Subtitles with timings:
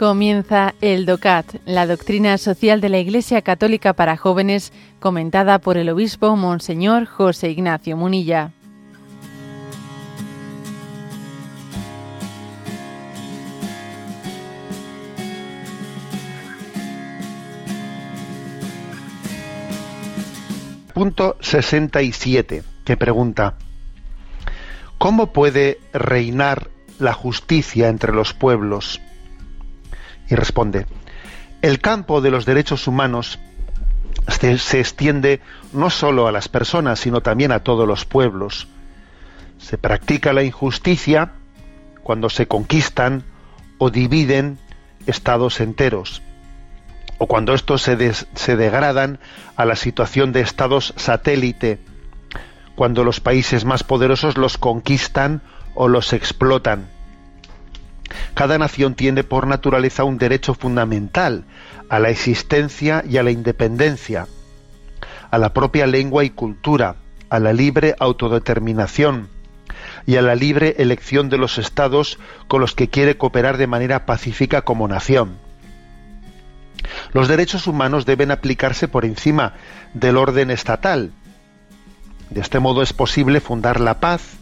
[0.00, 5.90] Comienza el DOCAT, la doctrina social de la Iglesia Católica para jóvenes, comentada por el
[5.90, 8.50] obispo Monseñor José Ignacio Munilla.
[20.94, 23.56] Punto 67, que pregunta,
[24.96, 28.98] ¿cómo puede reinar la justicia entre los pueblos?
[30.30, 30.86] Y responde,
[31.60, 33.40] el campo de los derechos humanos
[34.28, 35.40] se, extiende
[35.72, 38.68] no solo a las personas, sino también a todos los pueblos.
[39.58, 41.32] Se practica la injusticia
[42.04, 43.24] cuando se conquistan
[43.78, 44.58] o dividen
[45.06, 46.22] estados enteros,
[47.18, 49.18] o cuando estos se, se degradan
[49.56, 51.80] a la situación de estados satélite,
[52.76, 55.42] cuando los países más poderosos los conquistan
[55.74, 56.86] o los explotan
[58.34, 61.44] cada nación tiene por naturaleza un derecho fundamental
[61.88, 64.26] a la existencia y a la independencia,
[65.30, 66.96] a la propia lengua y cultura,
[67.28, 69.28] a la libre autodeterminación
[70.06, 74.06] y a la libre elección de los estados con los que quiere cooperar de manera
[74.06, 75.38] pacífica como nación.
[77.12, 79.54] Los derechos humanos deben aplicarse por encima
[79.94, 81.12] del orden estatal.
[82.30, 84.39] De este modo es posible fundar la paz,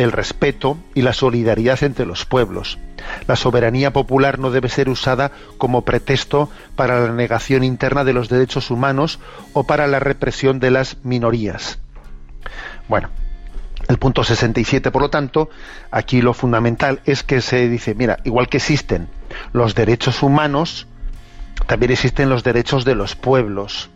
[0.00, 2.78] el respeto y la solidaridad entre los pueblos.
[3.26, 8.28] La soberanía popular no debe ser usada como pretexto para la negación interna de los
[8.28, 9.18] derechos humanos
[9.52, 11.78] o para la represión de las minorías.
[12.88, 13.10] Bueno,
[13.88, 15.50] el punto 67, por lo tanto,
[15.90, 19.08] aquí lo fundamental es que se dice, mira, igual que existen
[19.52, 20.86] los derechos humanos,
[21.66, 23.90] también existen los derechos de los pueblos.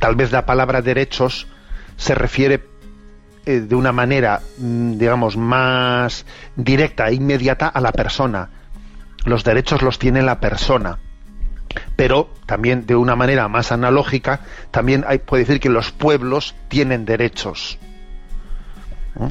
[0.00, 1.46] Tal vez la palabra derechos
[1.96, 2.58] se refiere
[3.46, 6.24] eh, de una manera, mm, digamos, más
[6.56, 8.48] directa e inmediata a la persona.
[9.24, 10.98] Los derechos los tiene la persona.
[11.96, 14.40] Pero también de una manera más analógica,
[14.70, 17.78] también hay, puede decir que los pueblos tienen derechos.
[19.20, 19.28] ¿Eh?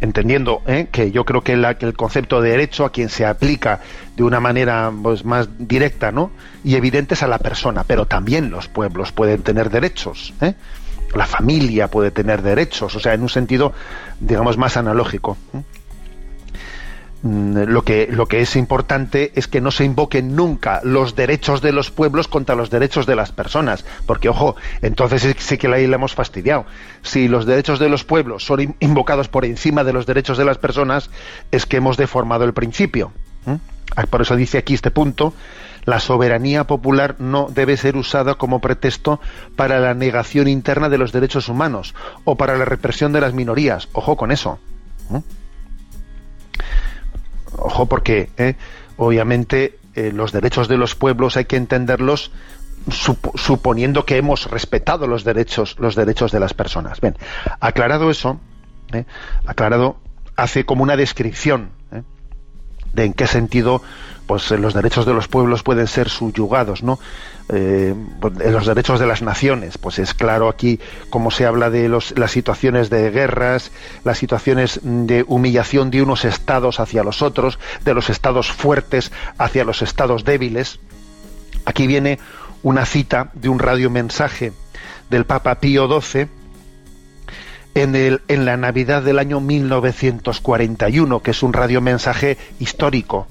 [0.00, 0.88] Entendiendo ¿eh?
[0.90, 3.80] que yo creo que, que, el concepto de derecho a quien se aplica
[4.16, 6.30] de una manera pues, más directa ¿no?
[6.64, 10.32] y evidente es a la persona, pero también los pueblos pueden tener derechos.
[10.40, 10.54] ¿eh?
[11.14, 13.72] La familia puede tener derechos, o sea, en un sentido,
[14.20, 15.36] digamos, más analógico.
[17.22, 21.60] Mm, lo que, lo que es importante es que no se invoquen nunca los derechos
[21.60, 25.86] de los pueblos contra los derechos de las personas, porque ojo, entonces sí que ahí
[25.86, 26.64] le hemos fastidiado.
[27.02, 30.56] Si los derechos de los pueblos son invocados por encima de los derechos de las
[30.56, 31.10] personas,
[31.50, 33.12] es que hemos deformado el principio.
[33.96, 35.34] Ah, por eso dice aquí este punto,
[35.84, 39.20] la soberanía popular no debe ser usada como pretexto
[39.56, 43.88] para la negación interna de los derechos humanos o para la represión de las minorías.
[43.92, 44.58] Ojo con eso.
[47.56, 48.56] Ojo porque, ¿eh?
[48.96, 52.30] obviamente, eh, los derechos de los pueblos hay que entenderlos
[52.88, 57.00] suponiendo que hemos respetado los derechos, los derechos de las personas.
[57.00, 57.14] Bien,
[57.60, 58.40] aclarado eso,
[58.92, 59.04] ¿eh?
[59.44, 59.96] aclarado,
[60.36, 61.70] hace como una descripción
[62.92, 63.82] de en qué sentido
[64.30, 67.00] pues los derechos de los pueblos pueden ser subyugados, ¿no?
[67.48, 70.78] Eh, pues, los derechos de las naciones, pues es claro aquí
[71.08, 73.72] cómo se habla de los, las situaciones de guerras,
[74.04, 79.64] las situaciones de humillación de unos estados hacia los otros, de los estados fuertes hacia
[79.64, 80.78] los estados débiles.
[81.64, 82.20] Aquí viene
[82.62, 84.52] una cita de un radiomensaje
[85.10, 86.28] del Papa Pío XII
[87.74, 93.26] en, el, en la Navidad del año 1941, que es un radiomensaje histórico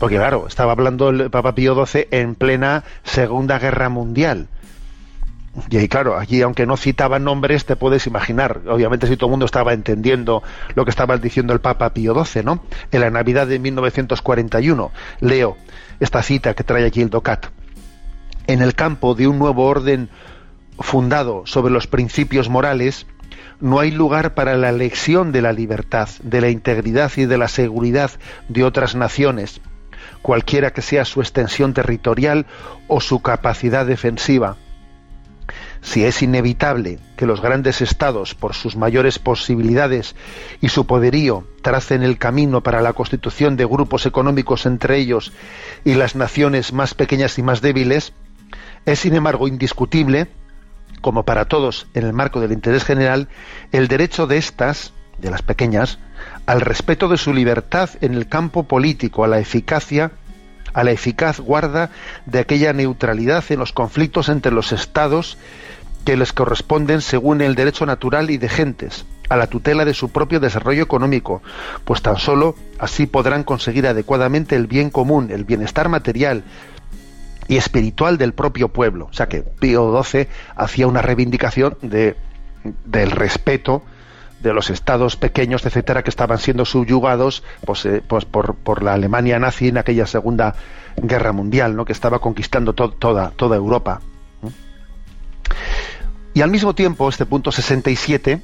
[0.00, 4.48] porque claro, estaba hablando el Papa Pío XII en plena Segunda Guerra Mundial.
[5.68, 9.32] Y ahí, claro, allí, aunque no citaba nombres, te puedes imaginar, obviamente, si todo el
[9.32, 10.42] mundo estaba entendiendo
[10.74, 12.64] lo que estaba diciendo el Papa Pío XII, ¿no?
[12.90, 14.90] En la Navidad de 1941,
[15.20, 15.58] leo
[16.00, 17.48] esta cita que trae aquí el DOCAT.
[18.46, 20.08] En el campo de un nuevo orden
[20.78, 23.06] fundado sobre los principios morales,
[23.60, 27.48] no hay lugar para la elección de la libertad, de la integridad y de la
[27.48, 28.10] seguridad
[28.48, 29.60] de otras naciones,
[30.22, 32.46] cualquiera que sea su extensión territorial
[32.88, 34.56] o su capacidad defensiva.
[35.82, 40.14] Si es inevitable que los grandes estados, por sus mayores posibilidades
[40.60, 45.32] y su poderío, tracen el camino para la constitución de grupos económicos entre ellos
[45.84, 48.12] y las naciones más pequeñas y más débiles,
[48.84, 50.28] es sin embargo indiscutible,
[51.00, 53.28] como para todos en el marco del interés general,
[53.72, 55.98] el derecho de estas, de las pequeñas,
[56.46, 60.12] al respeto de su libertad en el campo político, a la eficacia,
[60.72, 61.90] a la eficaz guarda
[62.26, 65.38] de aquella neutralidad en los conflictos entre los estados
[66.04, 70.10] que les corresponden según el derecho natural y de gentes, a la tutela de su
[70.10, 71.42] propio desarrollo económico,
[71.84, 76.44] pues tan solo así podrán conseguir adecuadamente el bien común, el bienestar material
[77.50, 79.08] y espiritual del propio pueblo.
[79.10, 82.14] O sea que Pío XII hacía una reivindicación de,
[82.84, 83.82] del respeto
[84.40, 89.40] de los estados pequeños, etcétera, que estaban siendo subyugados pues, eh, pues por, la Alemania
[89.40, 90.54] nazi en aquella segunda
[90.96, 91.84] guerra mundial, ¿no?
[91.84, 94.00] que estaba conquistando toda, toda Europa.
[96.32, 98.40] Y al mismo tiempo, este punto 67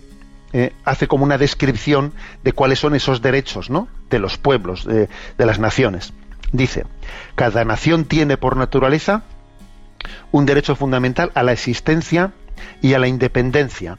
[0.53, 2.12] eh, hace como una descripción
[2.43, 3.87] de cuáles son esos derechos ¿no?
[4.11, 5.08] de los pueblos, de
[5.38, 6.12] las naciones.
[6.50, 6.85] Dice,
[7.35, 9.23] cada nación tiene por naturaleza
[10.32, 12.32] un derecho fundamental a la existencia
[12.82, 13.99] y a la independencia,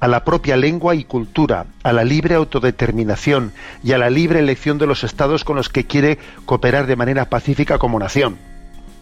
[0.00, 4.78] a la propia lengua y cultura, a la libre autodeterminación y a la libre elección
[4.78, 8.38] de los estados con los que quiere cooperar de manera pacífica como nación.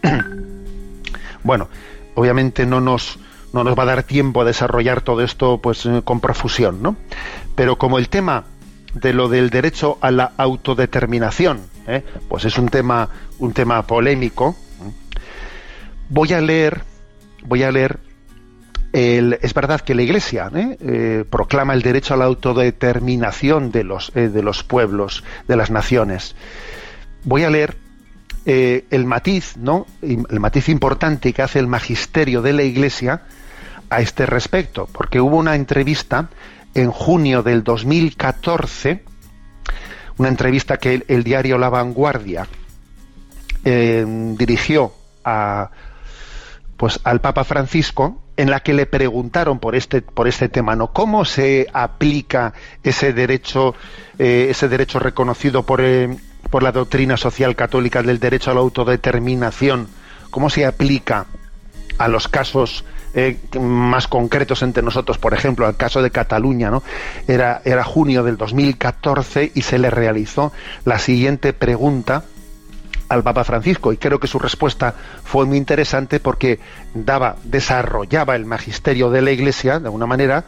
[1.43, 1.69] bueno,
[2.15, 3.19] obviamente no nos,
[3.53, 6.95] no nos va a dar tiempo a desarrollar todo esto pues eh, con profusión, ¿no?
[7.55, 8.45] Pero como el tema
[8.93, 12.03] de lo del derecho a la autodeterminación, ¿eh?
[12.27, 13.09] pues es un tema,
[13.39, 14.55] un tema polémico,
[16.09, 16.81] voy a leer,
[17.43, 17.99] voy a leer
[18.91, 20.77] es verdad que la Iglesia ¿eh?
[20.81, 26.35] Eh, proclama el derecho a la autodeterminación de los, de los pueblos, de las naciones.
[27.23, 27.77] Voy a leer
[28.45, 29.85] el matiz, ¿no?
[30.01, 33.21] El matiz importante que hace el magisterio de la Iglesia
[33.91, 36.29] a este respecto, porque hubo una entrevista
[36.73, 39.03] en junio del 2014,
[40.19, 42.45] una entrevista que el, diario La Vanguardia
[43.63, 44.93] dirigió
[45.23, 45.71] a,
[46.77, 50.93] pues, al Papa Francisco en la que le preguntaron por este por este tema, ¿no?
[50.93, 53.75] ¿Cómo se aplica ese derecho
[54.17, 56.15] eh, ese derecho reconocido por, eh,
[56.49, 59.89] por la doctrina social católica del derecho a la autodeterminación?
[60.29, 61.25] ¿Cómo se aplica
[61.97, 66.83] a los casos eh, más concretos entre nosotros, por ejemplo, al caso de Cataluña, ¿no?
[67.27, 70.51] Era, era junio del 2014 y se le realizó
[70.85, 72.23] la siguiente pregunta
[73.09, 76.59] al Papa Francisco y creo que su respuesta fue muy interesante porque
[76.93, 80.45] daba, desarrollaba el magisterio de la Iglesia de alguna manera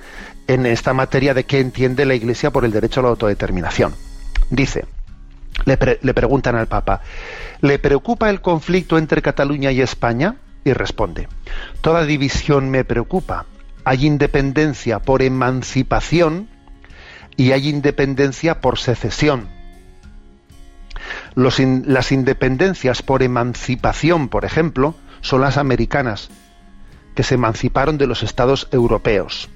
[0.48, 3.96] en esta materia de qué entiende la Iglesia por el derecho a la autodeterminación.
[4.52, 4.86] Dice,
[5.66, 7.02] le, le preguntan al Papa,
[7.62, 10.36] ¿le preocupa el conflicto entre Cataluña y España?
[10.64, 11.28] Y responde,
[11.82, 13.46] toda división me preocupa.
[13.84, 16.48] Hay independencia por emancipación
[17.36, 19.48] y hay independencia por secesión
[21.36, 26.30] las independencias por emancipación, por ejemplo, son las americanas,
[27.16, 29.50] que se emanciparon de los estados europeos.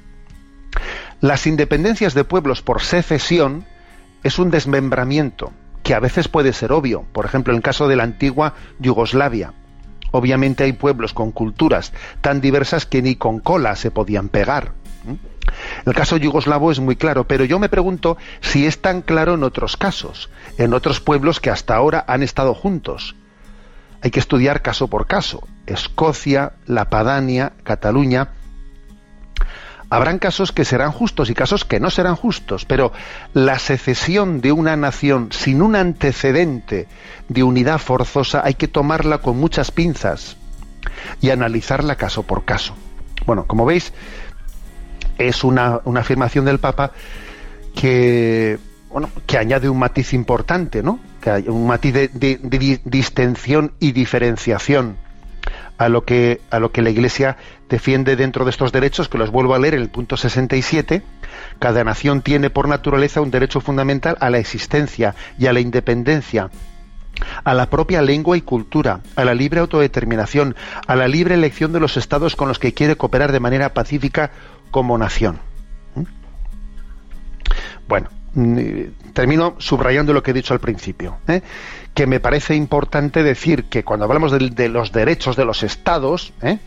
[1.22, 3.66] Las independencias de pueblos por secesión
[4.24, 5.52] es un desmembramiento
[5.84, 9.54] que a veces puede ser obvio, por ejemplo en el caso de la antigua Yugoslavia.
[10.16, 11.92] Obviamente hay pueblos con culturas
[12.22, 14.72] tan diversas que ni con cola se podían pegar.
[15.86, 19.44] El caso yugoslavo es muy claro, pero yo me pregunto si es tan claro en
[19.44, 23.18] otros casos, en otros pueblos que hasta ahora han estado juntos.
[24.02, 25.46] Hay que estudiar caso por caso.
[25.66, 28.30] Escocia, la Padania, Cataluña.
[29.90, 32.92] Habrán casos que serán justos y casos que no serán justos, pero
[33.34, 36.88] la secesión de una nación sin un antecedente
[37.30, 40.38] de unidad forzosa hay que tomarla con muchas pinzas
[41.22, 42.76] y analizarla caso por caso.
[43.26, 43.94] Bueno, como veis,
[45.18, 46.92] es una, afirmación del Papa
[47.76, 48.58] que,
[48.90, 51.00] bueno, que añade un matiz importante, ¿no?
[51.22, 54.98] Que hay un matiz de, distensión y diferenciación
[55.78, 57.38] a lo que a lo que la Iglesia
[57.70, 61.02] defiende dentro de estos derechos, que los vuelvo a leer en el punto 67,
[61.60, 66.50] cada nación tiene por naturaleza un derecho fundamental a la existencia y a la independencia,
[67.44, 70.56] a la propia lengua y cultura, a la libre autodeterminación,
[70.88, 74.32] a la libre elección de los estados con los que quiere cooperar de manera pacífica
[74.72, 75.40] como nación.
[75.96, 76.04] ¿Mm?
[77.88, 78.10] Bueno,
[79.14, 81.42] termino subrayando lo que he dicho al principio, ¿eh?
[81.94, 86.60] que me parece importante decir que cuando hablamos de, los derechos de los estados, ¿eh?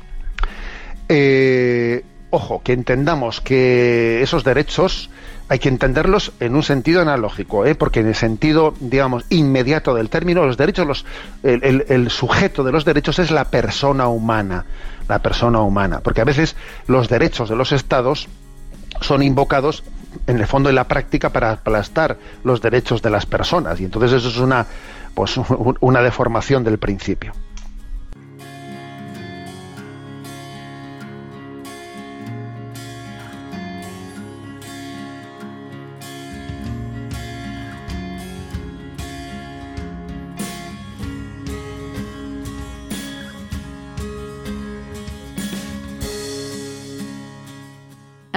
[1.10, 5.10] Eh, ojo, que entendamos que esos derechos
[5.50, 10.44] hay que entenderlos en un sentido analógico, porque en el sentido, digamos, inmediato del término,
[10.44, 11.06] los derechos, los,
[11.42, 14.66] el sujeto de los derechos es la persona humana
[15.08, 16.54] la persona humana, porque a veces
[16.86, 18.28] los derechos de los estados
[19.00, 19.82] son invocados
[20.26, 24.12] en el fondo en la práctica para aplastar los derechos de las personas y entonces
[24.12, 24.66] eso es una
[25.14, 25.36] pues
[25.80, 27.32] una deformación del principio.